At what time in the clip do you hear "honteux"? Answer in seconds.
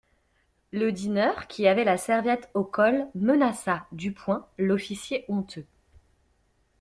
5.27-5.67